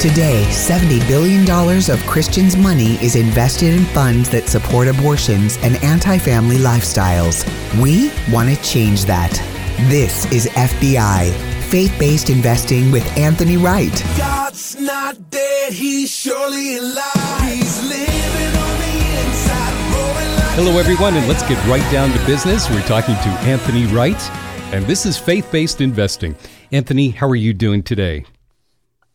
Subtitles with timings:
[0.00, 1.42] Today, $70 billion
[1.90, 7.44] of Christians' money is invested in funds that support abortions and anti family lifestyles.
[7.78, 9.30] We want to change that.
[9.90, 11.34] This is FBI,
[11.64, 13.92] faith based investing with Anthony Wright.
[14.16, 17.42] God's not dead, he's surely alive.
[17.42, 22.70] He's living on the inside, like Hello, everyone, and let's get right down to business.
[22.70, 24.30] We're talking to Anthony Wright,
[24.72, 26.34] and this is faith based investing.
[26.72, 28.24] Anthony, how are you doing today?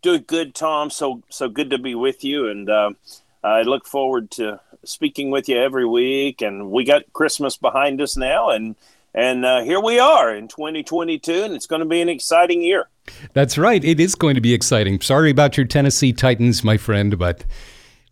[0.06, 0.92] Doing good, Tom.
[0.92, 2.92] So so good to be with you, and uh,
[3.44, 6.44] I look forward to speaking with you every week.
[6.44, 8.76] And we got Christmas behind us now, and
[9.16, 12.88] and uh, here we are in 2022, and it's going to be an exciting year.
[13.34, 13.84] That's right.
[13.84, 15.02] It is going to be exciting.
[15.02, 17.44] Sorry about your Tennessee Titans, my friend, but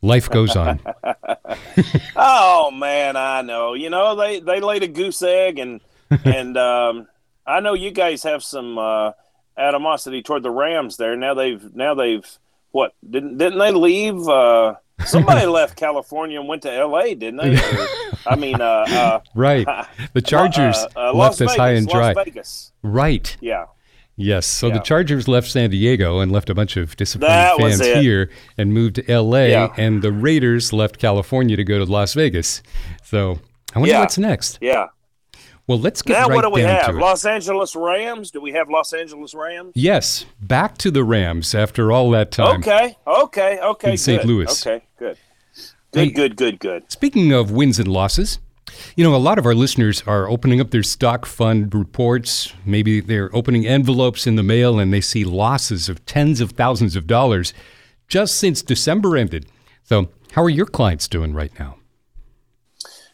[0.01, 0.79] life goes on.
[2.15, 3.75] oh man, I know.
[3.75, 5.79] You know they they laid a goose egg, and
[6.25, 7.07] and um,
[7.45, 9.11] I know you guys have some uh,
[9.57, 11.15] animosity toward the Rams there.
[11.15, 12.25] Now they've now they've
[12.71, 14.27] what didn't didn't they leave?
[14.27, 17.15] Uh, somebody left California and went to L.A.
[17.15, 17.55] Didn't they?
[17.55, 17.87] Or,
[18.27, 19.67] I mean, uh, uh, right.
[20.13, 22.13] The Chargers uh, uh, left Las us high and dry.
[22.13, 22.71] Las Vegas.
[22.81, 23.35] Right.
[23.41, 23.65] Yeah.
[24.15, 24.45] Yes.
[24.45, 24.73] So Yeah.
[24.75, 27.97] the Chargers left San Diego and left a bunch of disappointed fans it.
[27.97, 29.45] here and moved to LA.
[29.45, 29.73] Yeah.
[29.77, 32.61] And the Raiders left California to go to Las Vegas.
[33.03, 33.39] So
[33.75, 33.99] I wonder Yeah.
[34.01, 34.59] what's next.
[34.61, 34.87] Yeah.
[35.65, 36.95] Well, let's get now right what do we have?
[36.95, 38.31] Los Angeles Rams.
[38.31, 39.71] Do we have Los Angeles Rams?
[39.75, 42.59] Yes, back to the Rams after all that time.
[42.59, 42.97] Okay.
[43.07, 43.59] Okay.
[43.59, 43.91] Okay.
[43.91, 44.25] In St.
[44.25, 44.67] Louis.
[44.67, 44.83] Okay.
[44.97, 45.17] Good.
[45.93, 46.09] Hey.
[46.09, 46.15] Good.
[46.15, 46.35] Good.
[46.35, 46.59] Good.
[46.59, 46.91] Good.
[46.91, 48.39] Speaking of wins and losses,
[48.95, 52.53] you know, a lot of our listeners are opening up their stock fund reports.
[52.65, 56.95] Maybe they're opening envelopes in the mail and they see losses of tens of thousands
[56.95, 57.53] of dollars
[58.07, 59.45] just since December ended.
[59.83, 61.77] So, how are your clients doing right now?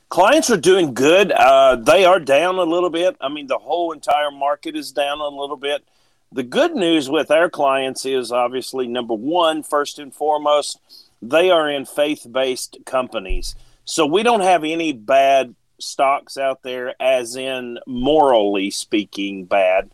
[0.09, 1.31] Clients are doing good.
[1.31, 3.15] Uh, they are down a little bit.
[3.21, 5.83] I mean, the whole entire market is down a little bit.
[6.31, 10.79] The good news with our clients is obviously number one, first and foremost,
[11.21, 13.55] they are in faith based companies.
[13.85, 19.91] So we don't have any bad stocks out there, as in morally speaking, bad.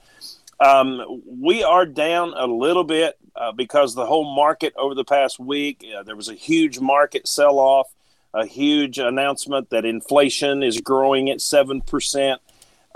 [0.62, 5.40] Um, we are down a little bit uh, because the whole market over the past
[5.40, 7.88] week, uh, there was a huge market sell off,
[8.35, 12.38] a huge announcement that inflation is growing at 7%.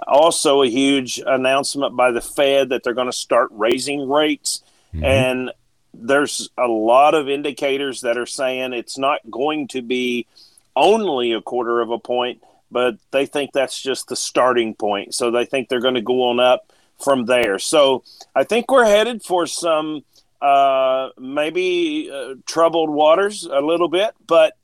[0.07, 4.61] Also, a huge announcement by the Fed that they're going to start raising rates.
[5.03, 5.51] And
[5.93, 10.27] there's a lot of indicators that are saying it's not going to be
[10.75, 15.13] only a quarter of a point, but they think that's just the starting point.
[15.13, 16.71] So they think they're going to go on up
[17.03, 17.59] from there.
[17.59, 18.03] So
[18.35, 20.03] I think we're headed for some
[20.41, 24.55] uh, maybe uh, troubled waters a little bit, but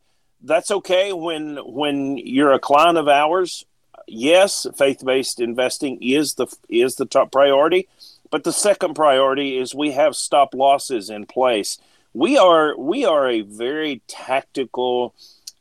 [0.45, 3.65] that's okay when when you're a client of ours.
[4.07, 7.87] Yes, faith-based investing is the is the top priority,
[8.29, 11.77] but the second priority is we have stop losses in place.
[12.13, 15.15] We are we are a very tactical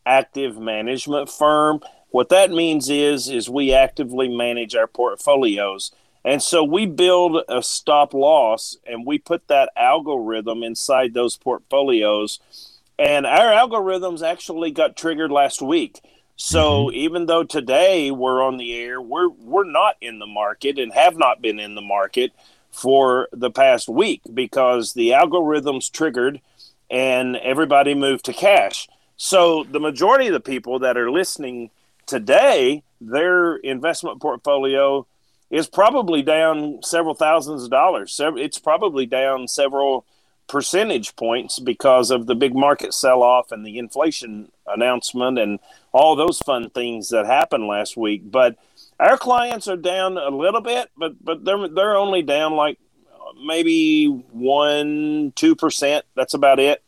[0.07, 1.81] active management firm.
[2.11, 5.91] What that means is is we actively manage our portfolios.
[6.27, 12.41] And so we build a stop loss and we put that algorithm inside those portfolios.
[12.99, 16.01] And our algorithms actually got triggered last week.
[16.37, 16.97] So mm-hmm.
[16.97, 21.17] even though today we're on the air, we're we're not in the market and have
[21.17, 22.33] not been in the market
[22.73, 26.41] for the past week because the algorithms triggered
[26.91, 28.89] and everybody moved to cash.
[29.17, 31.71] So the majority of the people that are listening
[32.07, 35.07] today, their investment portfolio
[35.51, 38.21] is probably down several thousands of dollars.
[38.21, 40.05] It's probably down several
[40.49, 45.59] percentage points because of the big market sell off and the inflation announcement and
[45.93, 48.31] all those fun things that happened last week.
[48.31, 48.57] But
[49.01, 52.79] our clients are down a little bit, but but they're they're only down like
[53.13, 56.05] uh, maybe one two percent.
[56.15, 56.85] That's about it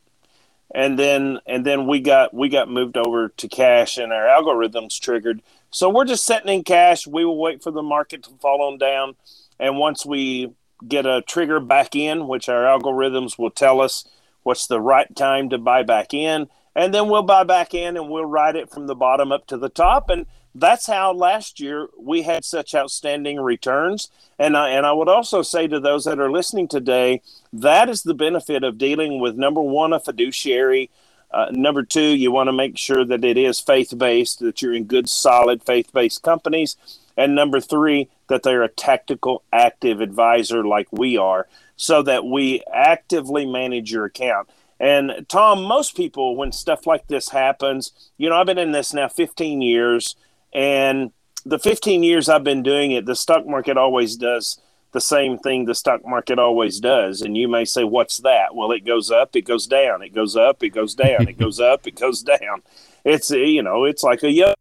[0.73, 4.99] and then and then we got we got moved over to cash and our algorithms
[4.99, 5.41] triggered
[5.71, 8.77] so we're just sitting in cash we will wait for the market to fall on
[8.77, 9.15] down
[9.59, 10.51] and once we
[10.85, 14.05] get a trigger back in which our algorithms will tell us
[14.43, 16.47] what's the right time to buy back in.
[16.75, 19.57] And then we'll buy back in and we'll ride it from the bottom up to
[19.57, 20.09] the top.
[20.09, 24.09] And that's how last year we had such outstanding returns.
[24.39, 27.21] And I, and I would also say to those that are listening today
[27.51, 30.89] that is the benefit of dealing with number one a fiduciary.
[31.31, 34.85] Uh, number two you want to make sure that it is faith-based that you're in
[34.85, 36.77] good solid faith-based companies.
[37.17, 42.63] And number three that they're a tactical active advisor like we are so that we
[42.73, 48.35] actively manage your account and tom most people when stuff like this happens you know
[48.35, 50.15] i've been in this now 15 years
[50.53, 51.11] and
[51.47, 54.59] the 15 years I've been doing it, the stock market always does
[54.93, 57.21] the same thing the stock market always does.
[57.21, 58.55] And you may say, What's that?
[58.55, 61.59] Well, it goes up, it goes down, it goes up, it goes down, it goes
[61.59, 62.63] up, it goes down.
[63.03, 64.53] It's, you know, it's like a yo.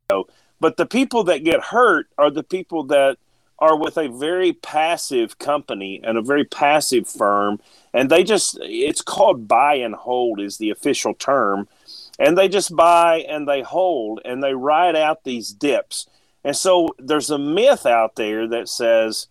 [0.61, 3.19] But the people that get hurt are the people that
[3.59, 7.61] are with a very passive company and a very passive firm.
[7.93, 11.69] And they just, it's called buy and hold, is the official term.
[12.19, 16.07] And they just buy and they hold and they ride out these dips.
[16.45, 19.27] And so there's a myth out there that says,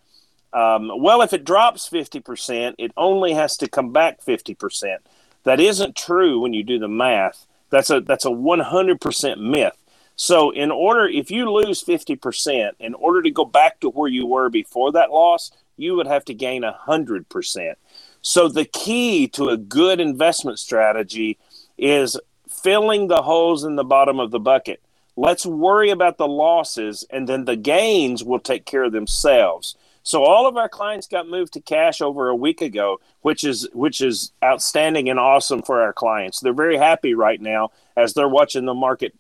[0.54, 4.98] um, well, if it drops 50%, it only has to come back 50%.
[5.44, 7.46] That isn't true when you do the math.
[7.70, 9.76] That's a that's a 100% myth.
[10.16, 14.26] So, in order, if you lose 50%, in order to go back to where you
[14.26, 17.74] were before that loss, you would have to gain 100%.
[18.22, 21.38] So, the key to a good investment strategy
[21.78, 22.18] is
[22.48, 24.82] filling the holes in the bottom of the bucket.
[25.18, 29.76] Let's worry about the losses, and then the gains will take care of themselves.
[30.04, 33.68] So all of our clients got moved to cash over a week ago, which is
[33.74, 36.40] which is outstanding and awesome for our clients.
[36.40, 39.16] They're very happy right now as they're watching the market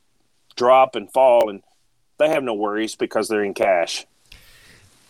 [0.55, 1.61] drop and fall, and
[2.17, 4.05] they have no worries because they're in cash.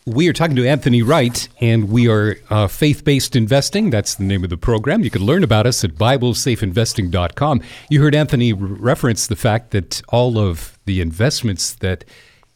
[0.07, 3.89] We are talking to Anthony Wright, and we are uh, faith based investing.
[3.89, 5.01] That's the name of the program.
[5.01, 7.61] You can learn about us at BibleSafeInvesting.com.
[7.89, 12.05] You heard Anthony reference the fact that all of the investments that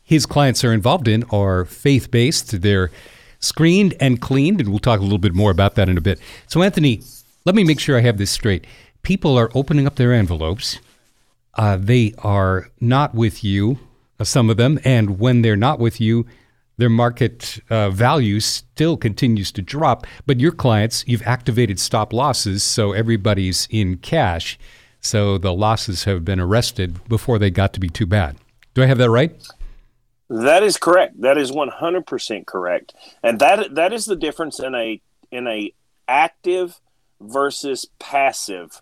[0.04, 2.62] his clients are involved in are faith based.
[2.62, 2.92] They're
[3.40, 6.20] screened and cleaned, and we'll talk a little bit more about that in a bit.
[6.46, 7.02] So, Anthony,
[7.46, 8.68] let me make sure I have this straight.
[9.02, 10.78] People are opening up their envelopes.
[11.60, 13.78] Uh, they are not with you,
[14.18, 16.26] uh, some of them, and when they're not with you,
[16.78, 20.08] their market uh, value still continues to drop.
[20.26, 24.58] But your clients, you've activated stop losses, so everybody's in cash.
[25.02, 28.38] So the losses have been arrested before they got to be too bad.
[28.74, 29.36] Do I have that right?
[30.30, 31.20] That is correct.
[31.20, 35.46] That is one hundred percent correct, and that that is the difference in a in
[35.46, 35.74] a
[36.08, 36.80] active
[37.20, 38.82] versus passive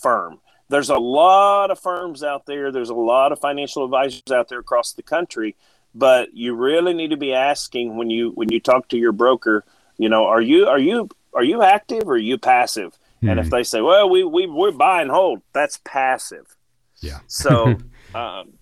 [0.00, 0.40] firm.
[0.70, 2.70] There's a lot of firms out there.
[2.70, 5.56] There's a lot of financial advisors out there across the country,
[5.96, 9.64] but you really need to be asking when you when you talk to your broker.
[9.98, 12.92] You know, are you are you are you active or are you passive?
[12.92, 13.28] Mm-hmm.
[13.28, 13.50] And if hmm.
[13.50, 16.56] they say, well, we we we're buy and hold, that's passive.
[17.00, 17.18] Yeah.
[17.26, 17.76] So.
[18.14, 18.54] um,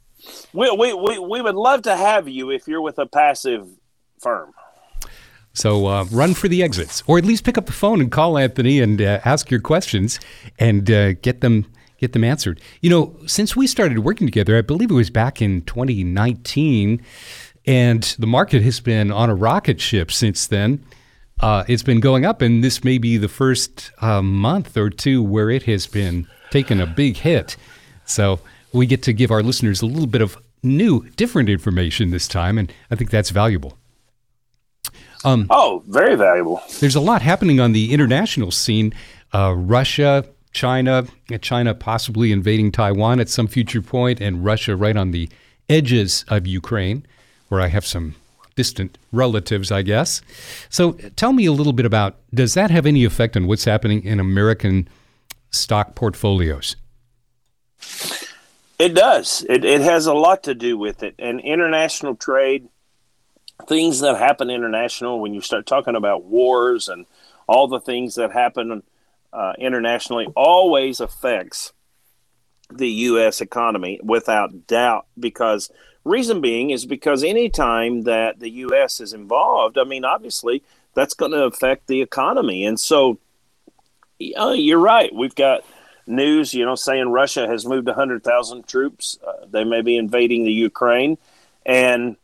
[0.52, 3.68] we, we, we, we would love to have you if you're with a passive
[4.20, 4.52] firm.
[5.52, 8.36] So uh, run for the exits, or at least pick up the phone and call
[8.36, 10.20] Anthony and uh, ask your questions
[10.58, 11.66] and uh, get them
[11.98, 12.60] get them answered.
[12.80, 17.02] You know, since we started working together, I believe it was back in 2019,
[17.66, 20.84] and the market has been on a rocket ship since then.
[21.40, 25.22] Uh, it's been going up, and this may be the first uh, month or two
[25.22, 27.56] where it has been taking a big hit.
[28.04, 28.40] So
[28.72, 32.58] we get to give our listeners a little bit of new, different information this time,
[32.58, 33.78] and I think that's valuable.
[35.24, 36.62] Um, oh, very valuable.
[36.80, 38.94] There's a lot happening on the international scene.
[39.32, 40.24] Uh, Russia,
[40.58, 41.06] China,
[41.40, 45.28] China possibly invading Taiwan at some future point, and Russia right on the
[45.68, 47.06] edges of Ukraine,
[47.48, 48.16] where I have some
[48.56, 50.20] distant relatives, I guess.
[50.68, 54.02] So tell me a little bit about does that have any effect on what's happening
[54.02, 54.88] in American
[55.52, 56.74] stock portfolios?
[58.80, 59.46] It does.
[59.48, 61.14] It, it has a lot to do with it.
[61.20, 62.68] And international trade,
[63.68, 67.06] things that happen international, when you start talking about wars and
[67.46, 68.82] all the things that happen
[69.32, 71.72] uh, internationally, always affects
[72.70, 73.40] the U.S.
[73.40, 75.06] economy without doubt.
[75.18, 75.70] Because
[76.04, 79.00] reason being is because anytime that the U.S.
[79.00, 80.62] is involved, I mean, obviously
[80.94, 82.64] that's going to affect the economy.
[82.64, 83.18] And so,
[84.38, 85.14] uh, you're right.
[85.14, 85.64] We've got
[86.06, 89.18] news, you know, saying Russia has moved 100,000 troops.
[89.24, 91.18] Uh, they may be invading the Ukraine.
[91.64, 92.16] And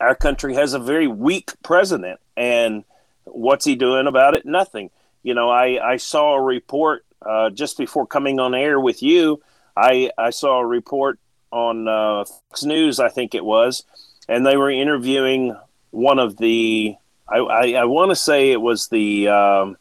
[0.00, 2.20] our country has a very weak president.
[2.36, 2.84] And
[3.24, 4.46] what's he doing about it?
[4.46, 4.90] Nothing.
[5.22, 9.42] You know, I, I saw a report uh, just before coming on air with you.
[9.76, 11.18] I, I saw a report
[11.50, 13.84] on uh, Fox News, I think it was,
[14.28, 15.56] and they were interviewing
[15.90, 16.96] one of the,
[17.28, 19.76] I, I, I want to say it was the, um,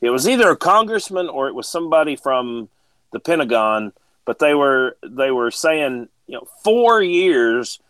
[0.00, 2.68] it was either a congressman or it was somebody from
[3.12, 3.92] the Pentagon,
[4.24, 7.80] but they were they were saying, you know, four years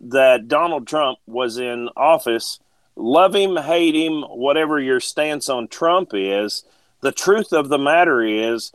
[0.00, 2.60] that Donald Trump was in office,
[2.98, 6.64] love him, hate him, whatever your stance on Trump is,
[7.00, 8.72] the truth of the matter is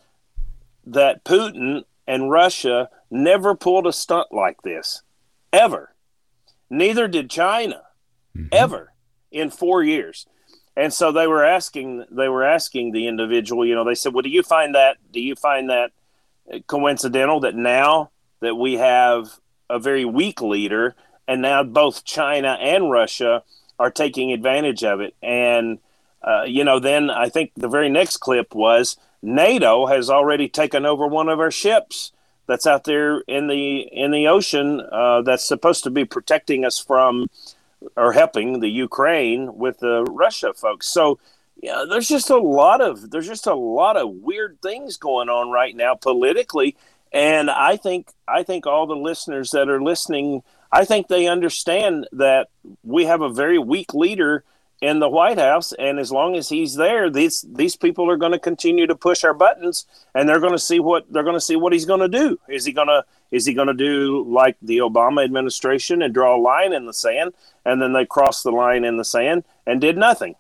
[0.86, 5.02] that Putin and Russia never pulled a stunt like this,
[5.52, 5.94] ever.
[6.70, 7.84] Neither did China,
[8.36, 8.48] mm-hmm.
[8.52, 8.94] ever,
[9.32, 10.26] in four years
[10.76, 14.22] and so they were asking they were asking the individual you know they said well
[14.22, 15.92] do you find that do you find that
[16.68, 19.40] coincidental that now that we have
[19.70, 20.96] a very weak leader
[21.28, 23.44] and now both china and russia
[23.80, 25.16] are taking advantage of it.
[25.22, 25.80] And,
[26.22, 30.86] uh, you know, then I think the very next clip was NATO has already taken
[30.86, 32.12] over one of our ships
[32.46, 36.78] that's out there in the in the ocean uh, that's supposed to be protecting us
[36.78, 37.28] from
[37.96, 40.88] or helping the Ukraine with the Russia folks.
[40.88, 41.20] So
[41.62, 45.50] yeah, there's just a lot of there's just a lot of weird things going on
[45.50, 46.76] right now politically,
[47.12, 52.08] and I think I think all the listeners that are listening, I think they understand
[52.14, 52.48] that
[52.84, 54.44] we have a very weak leader
[54.82, 58.32] in the White House, and as long as he's there, these these people are going
[58.32, 61.48] to continue to push our buttons, and they're going to see what they're going to
[61.50, 62.40] see what he's going to do.
[62.50, 66.36] Is he going to is he going to do like the Obama administration and draw
[66.36, 69.80] a line in the sand, and then they crossed the line in the sand and
[69.80, 70.36] did nothing?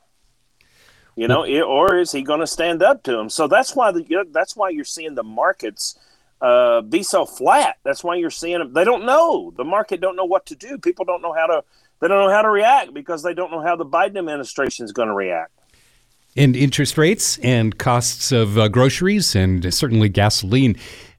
[1.15, 3.29] You know, or is he going to stand up to him?
[3.29, 5.95] So that's why the that's why you're seeing the markets
[6.43, 7.77] uh, be so flat.
[7.83, 8.73] That's why you're seeing them.
[8.73, 10.01] They don't know the market.
[10.01, 10.77] Don't know what to do.
[10.77, 11.63] People don't know how to
[12.01, 14.91] they don't know how to react because they don't know how the Biden administration is
[14.91, 15.51] going to react.
[16.35, 20.75] And interest rates and costs of uh, groceries and certainly gasoline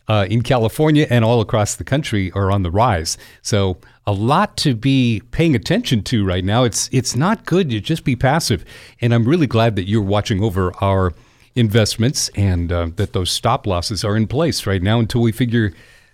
[0.08, 3.16] uh, in California and all across the country are on the rise.
[3.40, 6.64] So a lot to be paying attention to right now.
[6.64, 8.62] It's it's not good to just be passive.
[9.00, 11.14] And I'm really glad that you're watching over our
[11.56, 15.72] investments and uh, that those stop losses are in place right now until we figure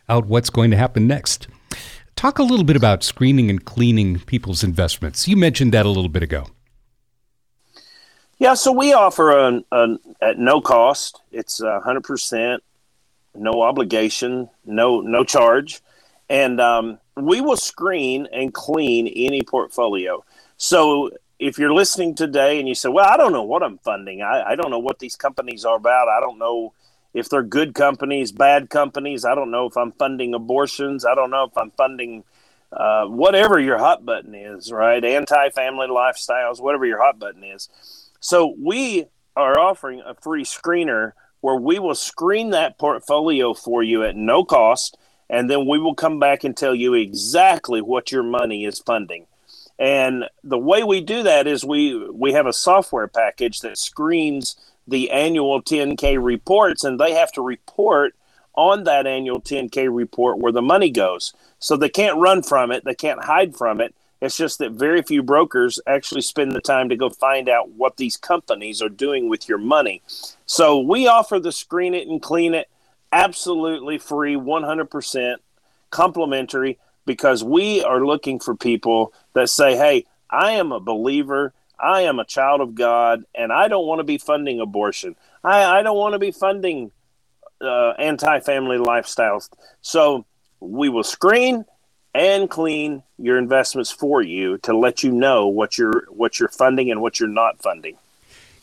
[0.08, 1.48] out what's going to happen next.
[2.16, 5.26] Talk a little bit about screening and cleaning people's investments.
[5.26, 6.46] You mentioned that a little bit ago.
[8.38, 11.20] Yeah, so we offer a, a at no cost.
[11.30, 12.62] It's hundred percent,
[13.34, 15.80] no obligation, no no charge,
[16.28, 20.24] and um, we will screen and clean any portfolio.
[20.56, 24.22] So if you're listening today and you say, "Well, I don't know what I'm funding.
[24.22, 26.08] I, I don't know what these companies are about.
[26.08, 26.74] I don't know
[27.14, 29.24] if they're good companies, bad companies.
[29.24, 31.04] I don't know if I'm funding abortions.
[31.04, 32.24] I don't know if I'm funding
[32.72, 35.04] uh, whatever your hot button is, right?
[35.04, 37.68] Anti family lifestyles, whatever your hot button is.
[38.20, 44.04] So we are offering a free screener where we will screen that portfolio for you
[44.04, 44.96] at no cost.
[45.28, 49.26] And then we will come back and tell you exactly what your money is funding.
[49.80, 54.54] And the way we do that is we we have a software package that screens
[54.86, 58.14] the annual 10K reports, and they have to report
[58.54, 61.32] on that annual 10K report where the money goes.
[61.58, 63.94] So they can't run from it, they can't hide from it.
[64.20, 67.96] It's just that very few brokers actually spend the time to go find out what
[67.96, 70.02] these companies are doing with your money.
[70.44, 72.68] So we offer the screen it and clean it
[73.12, 75.36] absolutely free, 100%
[75.88, 81.52] complimentary because we are looking for people that say, hey, I am a believer.
[81.78, 85.16] I am a child of God, and I don't want to be funding abortion.
[85.42, 86.92] I, I don't want to be funding
[87.60, 89.48] uh, anti-family lifestyles.
[89.80, 90.26] So
[90.60, 91.64] we will screen
[92.14, 96.90] and clean your investments for you to let you know what you're what you're funding
[96.90, 97.96] and what you're not funding.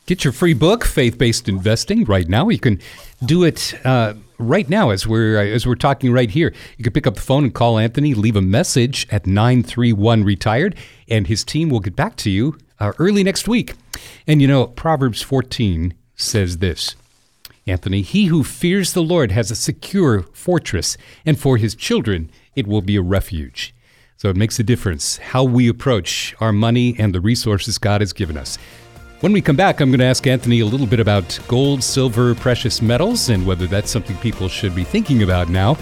[0.07, 2.47] Get your free book, Faith Based Investing, right now.
[2.47, 2.79] You can
[3.25, 6.53] do it uh, right now as we're as we're talking right here.
[6.77, 10.75] You can pick up the phone and call Anthony, leave a message at 931 retired,
[11.09, 13.73] and his team will get back to you uh, early next week.
[14.25, 16.95] And you know, Proverbs 14 says this
[17.67, 20.95] Anthony, he who fears the Lord has a secure fortress,
[21.25, 23.75] and for his children it will be a refuge.
[24.15, 28.13] So it makes a difference how we approach our money and the resources God has
[28.13, 28.57] given us.
[29.21, 32.35] When we come back, I'm going to ask Anthony a little bit about gold, silver,
[32.35, 35.75] precious metals, and whether that's something people should be thinking about now,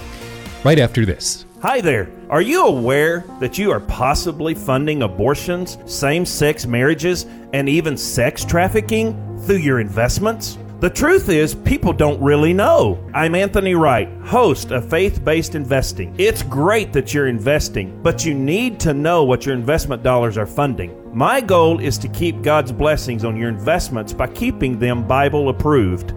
[0.64, 1.46] right after this.
[1.62, 2.10] Hi there.
[2.30, 8.46] Are you aware that you are possibly funding abortions, same sex marriages, and even sex
[8.46, 10.58] trafficking through your investments?
[10.82, 13.02] The truth is, people don't really know.
[13.14, 16.14] I'm Anthony Wright, host of Faith Based Investing.
[16.18, 20.46] It's great that you're investing, but you need to know what your investment dollars are
[20.46, 20.94] funding.
[21.18, 26.14] My goal is to keep God's blessings on your investments by keeping them Bible approved.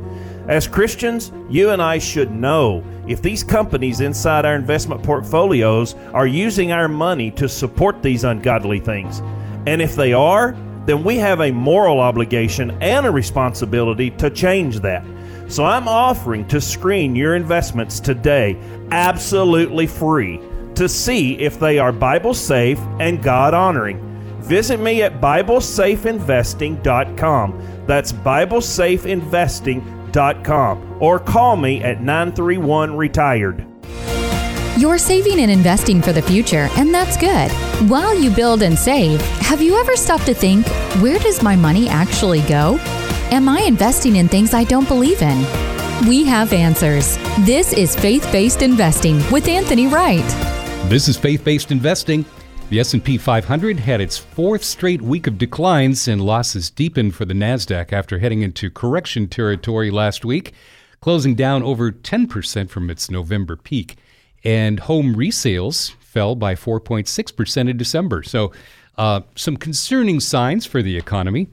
[0.49, 6.27] As Christians, you and I should know if these companies inside our investment portfolios are
[6.27, 9.21] using our money to support these ungodly things.
[9.69, 10.57] And if they are,
[10.89, 15.05] then we have a moral obligation and a responsibility to change that.
[15.47, 18.57] So I'm offering to screen your investments today
[18.91, 20.41] absolutely free
[20.77, 24.03] to see if they are Bible safe and God honoring.
[24.41, 27.85] Visit me at BibleSafeInvesting.com.
[27.87, 33.67] That's BibleSafeInvesting.com or call me at 931 Retired.
[34.79, 37.51] You're saving and investing for the future, and that's good.
[37.91, 40.69] While you build and save, have you ever stopped to think,
[41.03, 42.79] where does my money actually go?
[43.33, 45.39] Am I investing in things I don't believe in?
[46.09, 47.17] We have answers.
[47.41, 50.23] This is Faith Based Investing with Anthony Wright.
[50.89, 52.25] This is Faith Based Investing.
[52.71, 57.35] The S&P 500 had its fourth straight week of declines and losses deepened for the
[57.35, 60.53] Nasdaq after heading into correction territory last week,
[61.01, 63.97] closing down over 10% from its November peak.
[64.45, 68.23] And home resales fell by 4.6% in December.
[68.23, 68.53] So,
[68.97, 71.47] uh, some concerning signs for the economy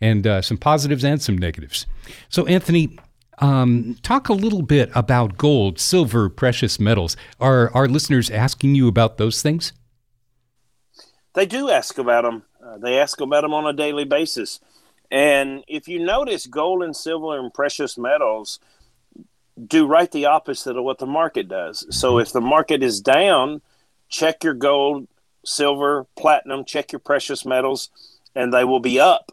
[0.00, 1.86] and uh, some positives and some negatives.
[2.30, 2.98] So, Anthony,
[3.38, 7.16] um, talk a little bit about gold, silver, precious metals.
[7.38, 9.72] Are our listeners asking you about those things?
[11.34, 12.44] They do ask about them.
[12.64, 14.58] Uh, they ask about them on a daily basis.
[15.10, 18.58] And if you notice, gold and silver and precious metals
[19.64, 21.86] do right the opposite of what the market does.
[21.90, 23.62] So if the market is down,
[24.08, 25.08] check your gold,
[25.44, 27.90] silver, platinum, check your precious metals,
[28.34, 29.32] and they will be up.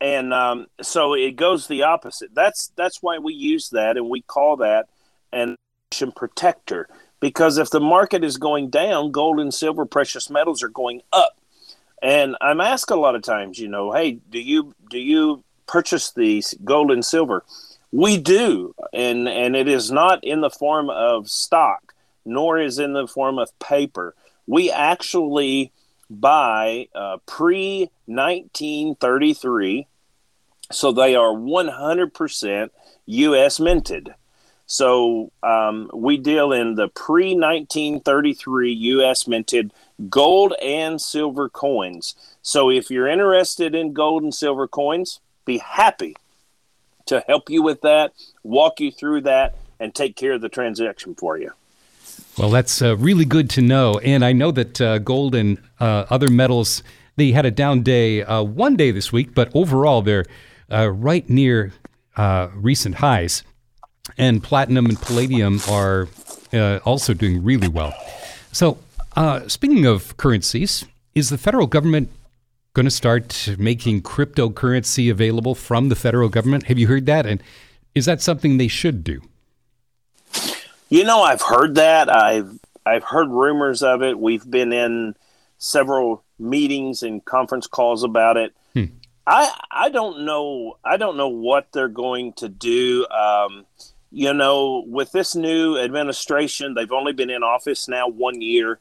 [0.00, 2.34] And um, so it goes the opposite.
[2.34, 4.88] That's that's why we use that, and we call that
[5.32, 5.56] an
[5.88, 6.88] action protector
[7.20, 11.36] because if the market is going down, gold and silver precious metals are going up.
[12.00, 16.12] And I'm asked a lot of times, you know, hey, do you do you purchase
[16.12, 17.44] these gold and silver?
[17.90, 22.92] We do, and and it is not in the form of stock, nor is in
[22.92, 24.14] the form of paper.
[24.46, 25.72] We actually
[26.10, 29.86] buy uh, pre 1933,
[30.70, 32.70] so they are 100%
[33.06, 33.60] U.S.
[33.60, 34.14] minted.
[34.66, 39.26] So um, we deal in the pre 1933 U.S.
[39.26, 39.72] minted
[40.10, 42.14] gold and silver coins.
[42.42, 46.16] So if you're interested in gold and silver coins, be happy
[47.08, 48.12] to help you with that,
[48.42, 51.52] walk you through that, and take care of the transaction for you.
[52.38, 53.98] Well, that's uh, really good to know.
[53.98, 56.82] And I know that uh, gold and uh, other metals,
[57.16, 60.24] they had a down day uh, one day this week, but overall they're
[60.70, 61.72] uh, right near
[62.16, 63.42] uh, recent highs
[64.16, 66.08] and platinum and palladium are
[66.84, 67.92] also doing really well.
[68.52, 68.78] So,
[69.48, 70.84] speaking of currencies,
[71.14, 72.10] is the federal government
[72.74, 76.64] going to start making cryptocurrency available from the federal government?
[76.64, 77.26] Have you heard that?
[77.26, 77.42] And
[77.94, 79.20] is that something they should do?
[80.88, 82.08] You know, I've heard that.
[82.08, 84.18] I've I've heard rumors of it.
[84.18, 85.14] We've been in
[85.58, 88.54] several meetings and conference calls about it.
[88.72, 88.84] Hmm.
[89.26, 90.78] I I don't know.
[90.84, 93.06] I don't know what they're going to do.
[93.08, 93.66] Um,
[94.10, 98.78] you know, with this new administration, they've only been in office now one year.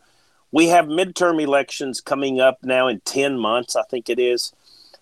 [0.52, 4.54] We have midterm elections coming up now in 10 months, I think it is.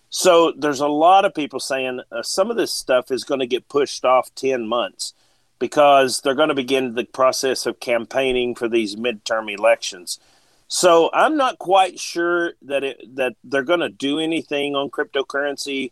[0.10, 3.48] So there's a lot of people saying uh, some of this stuff is going to
[3.48, 5.14] get pushed off 10 months
[5.60, 10.20] because they're going to begin the process of campaigning for these midterm elections.
[10.68, 15.92] So I'm not quite sure that it, that they're going to do anything on cryptocurrency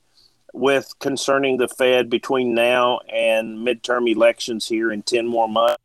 [0.53, 5.81] with concerning the Fed between now and midterm elections here in 10 more months.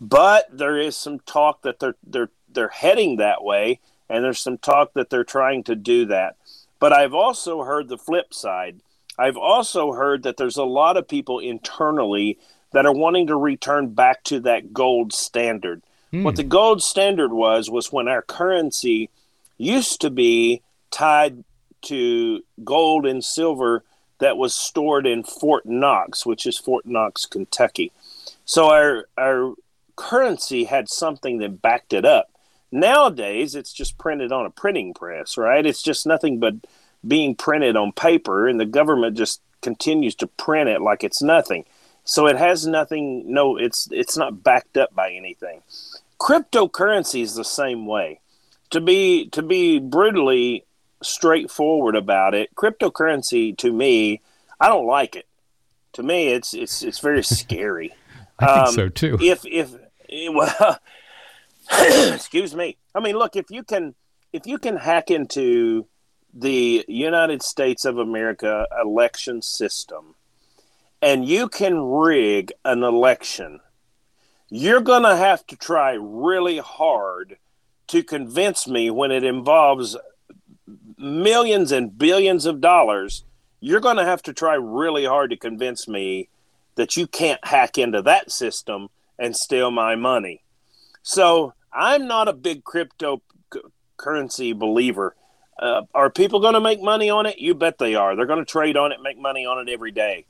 [0.00, 4.58] But there is some talk that they're they're they're heading that way and there's some
[4.58, 6.36] talk that they're trying to do that.
[6.78, 8.80] But I've also heard the flip side.
[9.18, 12.38] I've also heard that there's a lot of people internally
[12.72, 15.82] that are wanting to return back to that gold standard.
[16.12, 16.24] Mm.
[16.24, 19.10] What the gold standard was was when our currency
[19.58, 21.44] used to be tied
[21.82, 23.84] to gold and silver
[24.18, 27.92] that was stored in Fort Knox, which is Fort Knox, Kentucky.
[28.44, 29.54] So our our
[29.96, 32.31] currency had something that backed it up.
[32.72, 35.64] Nowadays, it's just printed on a printing press, right?
[35.64, 36.54] It's just nothing but
[37.06, 41.66] being printed on paper, and the government just continues to print it like it's nothing.
[42.04, 43.32] So it has nothing.
[43.32, 45.62] No, it's it's not backed up by anything.
[46.18, 48.20] Cryptocurrency is the same way.
[48.70, 50.64] To be to be brutally
[51.02, 52.54] straightforward about it.
[52.54, 54.22] Cryptocurrency to me,
[54.58, 55.26] I don't like it.
[55.94, 57.94] To me, it's it's it's very scary.
[58.38, 59.18] I think um, so too.
[59.20, 59.74] If if
[60.30, 60.78] well,
[62.14, 62.76] excuse me.
[62.94, 63.94] I mean, look if you can
[64.32, 65.86] if you can hack into
[66.34, 70.14] the United States of America election system
[71.02, 73.60] and you can rig an election,
[74.48, 77.38] you're going to have to try really hard
[77.88, 79.96] to convince me when it involves
[80.96, 83.24] millions and billions of dollars,
[83.60, 86.28] you're going to have to try really hard to convince me
[86.76, 90.42] that you can't hack into that system and steal my money.
[91.02, 95.16] So I'm not a big cryptocurrency believer.
[95.58, 97.38] Uh, are people going to make money on it?
[97.38, 98.16] You bet they are.
[98.16, 100.26] They're going to trade on it, make money on it every day.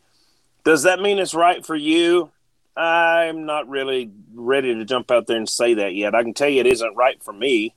[0.64, 2.30] Does that mean it's right for you?
[2.76, 6.14] I'm not really ready to jump out there and say that yet.
[6.14, 7.74] I can tell you it isn't right for me.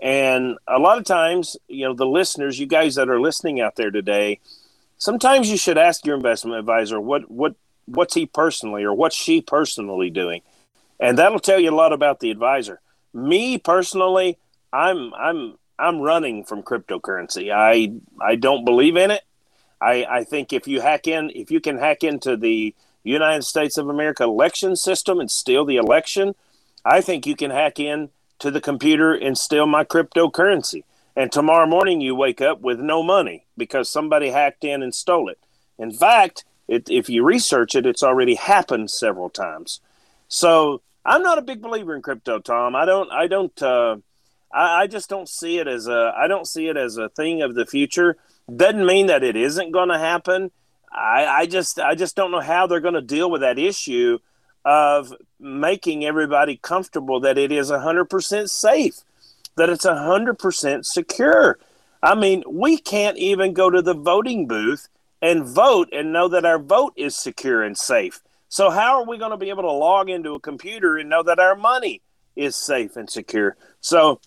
[0.00, 3.74] And a lot of times, you know, the listeners, you guys that are listening out
[3.76, 4.40] there today,
[4.96, 9.40] sometimes you should ask your investment advisor what what what's he personally or what's she
[9.40, 10.42] personally doing,
[11.00, 12.80] and that'll tell you a lot about the advisor.
[13.12, 14.38] Me personally,
[14.72, 17.52] I'm I'm I'm running from cryptocurrency.
[17.52, 19.22] I I don't believe in it.
[19.80, 23.78] I I think if you hack in, if you can hack into the United States
[23.78, 26.34] of America election system and steal the election,
[26.84, 30.84] I think you can hack in to the computer and steal my cryptocurrency.
[31.16, 35.28] And tomorrow morning you wake up with no money because somebody hacked in and stole
[35.28, 35.38] it.
[35.78, 39.80] In fact, it, if you research it, it's already happened several times.
[40.28, 42.76] So I'm not a big believer in crypto, Tom.
[42.76, 43.10] I don't.
[43.10, 43.62] I don't.
[43.62, 43.96] Uh,
[44.52, 46.12] I, I just don't see it as a.
[46.16, 48.16] I don't see it as a thing of the future.
[48.54, 50.50] Doesn't mean that it isn't going to happen.
[50.92, 51.78] I, I just.
[51.80, 54.18] I just don't know how they're going to deal with that issue
[54.64, 59.00] of making everybody comfortable that it is 100% safe
[59.58, 61.58] that it's 100% secure.
[62.02, 64.88] I mean, we can't even go to the voting booth
[65.20, 68.20] and vote and know that our vote is secure and safe.
[68.48, 71.22] So, how are we going to be able to log into a computer and know
[71.22, 72.02] that our money
[72.36, 73.56] is safe and secure?
[73.80, 74.20] So,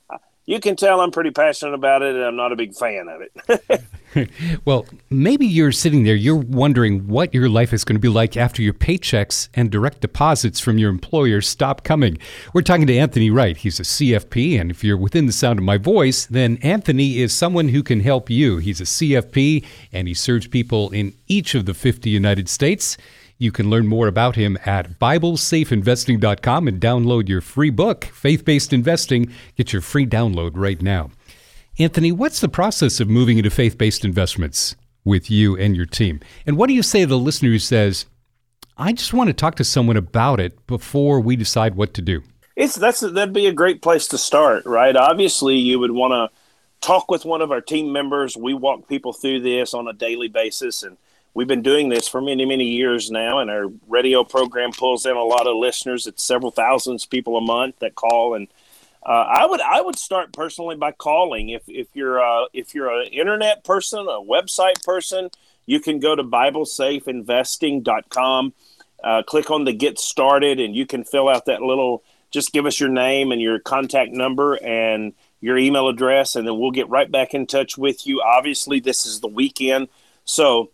[0.46, 3.22] you can tell I'm pretty passionate about it and I'm not a big fan of
[3.22, 3.84] it.
[4.66, 8.36] well, maybe you're sitting there, you're wondering what your life is going to be like
[8.36, 12.18] after your paychecks and direct deposits from your employer stop coming.
[12.54, 13.58] We're talking to Anthony Wright.
[13.58, 17.34] He's a CFP, and if you're within the sound of my voice, then Anthony is
[17.34, 18.58] someone who can help you.
[18.58, 22.98] He's a CFP, and he serves people in each of the 50 United States.
[23.42, 28.72] You can learn more about him at BibleSafeInvesting.com and download your free book, Faith Based
[28.72, 29.34] Investing.
[29.58, 31.10] Get your free download right now.
[31.80, 36.20] Anthony, what's the process of moving into faith based investments with you and your team?
[36.46, 38.06] And what do you say to the listener who says,
[38.78, 42.22] I just want to talk to someone about it before we decide what to do?
[42.56, 44.96] It's that's that'd be a great place to start, right?
[44.96, 46.30] Obviously, you would want to
[46.88, 48.38] talk with one of our team members.
[48.38, 50.98] We walk people through this on a daily basis, and
[51.34, 53.40] we've been doing this for many, many years now.
[53.40, 56.08] And our radio program pulls in a lot of listeners.
[56.08, 58.48] It's several thousands people a month that call and
[59.04, 61.50] uh, I would I would start personally by calling.
[61.50, 65.32] If if you're uh, if you're an internet person, a website person,
[65.66, 68.54] you can go to BibleSafeInvesting.com,
[69.04, 72.04] uh, click on the Get Started, and you can fill out that little.
[72.30, 76.60] Just give us your name and your contact number and your email address, and then
[76.60, 78.22] we'll get right back in touch with you.
[78.22, 79.88] Obviously, this is the weekend,
[80.26, 80.70] so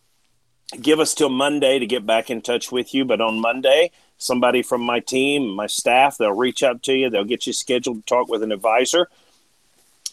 [0.82, 3.06] give us till Monday to get back in touch with you.
[3.06, 7.10] But on Monday, somebody from my team, my staff, they'll reach out to you.
[7.10, 9.08] They'll get you scheduled to talk with an advisor.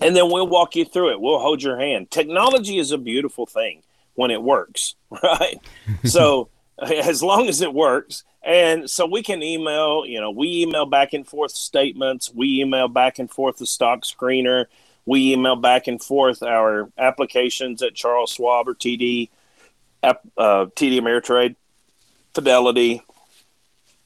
[0.00, 1.20] And then we'll walk you through it.
[1.20, 2.10] We'll hold your hand.
[2.10, 3.82] Technology is a beautiful thing
[4.14, 5.60] when it works, right?
[6.04, 8.24] so as long as it works.
[8.42, 12.32] And so we can email, you know, we email back and forth statements.
[12.34, 14.66] We email back and forth the stock screener.
[15.06, 19.30] We email back and forth our applications at Charles Schwab or TD,
[20.04, 21.56] uh, TD Ameritrade,
[22.34, 23.02] Fidelity,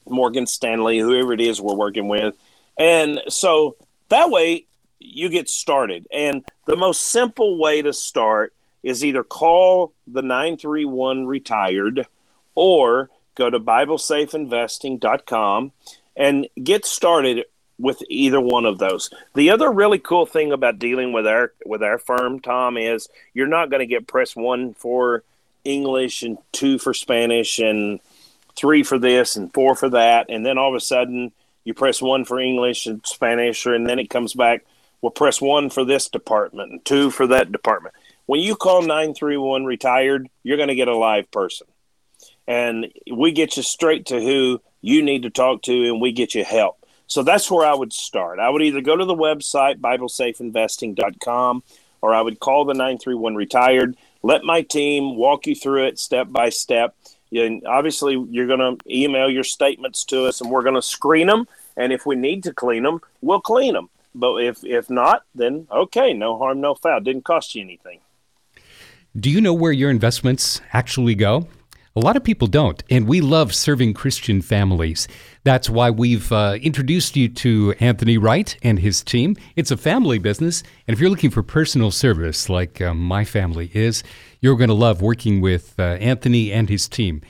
[0.07, 2.35] Morgan Stanley, whoever it is we're working with.
[2.77, 3.75] And so
[4.09, 4.65] that way
[4.99, 6.05] you get started.
[6.11, 12.05] And the most simple way to start is either call the 931 retired
[12.55, 15.71] or go to biblesafeinvesting.com
[16.15, 17.45] and get started
[17.77, 19.09] with either one of those.
[19.35, 23.47] The other really cool thing about dealing with our with our firm, Tom, is you're
[23.47, 25.23] not going to get press 1 for
[25.63, 27.99] English and 2 for Spanish and
[28.59, 31.31] three for this and four for that, and then all of a sudden
[31.63, 34.65] you press one for English and Spanish, and then it comes back.
[35.01, 37.95] Well, press one for this department and two for that department.
[38.25, 41.67] When you call nine three one retired, you're going to get a live person,
[42.47, 46.35] and we get you straight to who you need to talk to, and we get
[46.35, 46.85] you help.
[47.07, 48.39] So that's where I would start.
[48.39, 51.63] I would either go to the website BibleSafeInvesting.com,
[52.01, 53.95] or I would call the nine three one retired.
[54.21, 56.95] Let my team walk you through it step by step
[57.31, 61.27] and obviously, you're going to email your statements to us, and we're going to screen
[61.27, 61.47] them.
[61.77, 63.89] And if we need to clean them, we'll clean them.
[64.15, 66.99] But if if not, then okay, no harm, no foul.
[66.99, 67.99] Didn't cost you anything.
[69.15, 71.47] Do you know where your investments actually go?
[71.95, 75.07] A lot of people don't, and we love serving Christian families.
[75.43, 79.35] That's why we've uh, introduced you to Anthony Wright and his team.
[79.55, 83.71] It's a family business, and if you're looking for personal service like uh, my family
[83.73, 84.03] is,
[84.39, 87.23] you're going to love working with uh, Anthony and his team.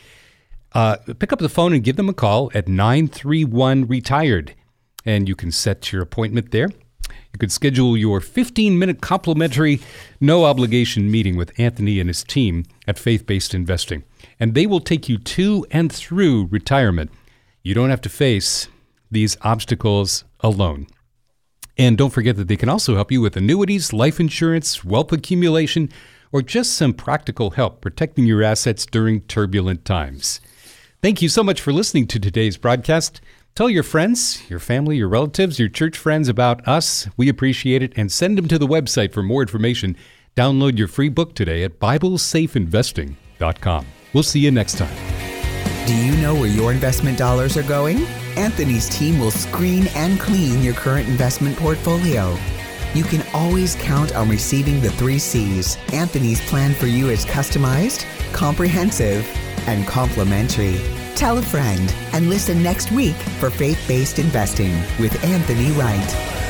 [0.73, 4.55] Uh, pick up the phone and give them a call at 931 Retired,
[5.05, 6.69] and you can set your appointment there.
[7.33, 9.81] You could schedule your 15 minute complimentary,
[10.19, 14.03] no obligation meeting with Anthony and his team at Faith Based Investing
[14.39, 17.11] and they will take you to and through retirement.
[17.61, 18.67] You don't have to face
[19.11, 20.87] these obstacles alone.
[21.77, 25.89] And don't forget that they can also help you with annuities, life insurance, wealth accumulation,
[26.31, 30.41] or just some practical help protecting your assets during turbulent times.
[31.01, 33.21] Thank you so much for listening to today's broadcast.
[33.59, 37.09] Tell your friends, your family, your relatives, your church friends about us.
[37.17, 39.97] We appreciate it and send them to the website for more information.
[40.37, 43.85] Download your free book today at BibleSafeInvesting.com.
[44.13, 44.95] We'll see you next time.
[45.85, 48.05] Do you know where your investment dollars are going?
[48.37, 52.37] Anthony's team will screen and clean your current investment portfolio.
[52.93, 55.77] You can always count on receiving the three C's.
[55.91, 59.27] Anthony's plan for you is customized, comprehensive,
[59.67, 60.79] and complimentary.
[61.15, 66.48] Tell a friend and listen next week for faith based investing with Anthony Wright.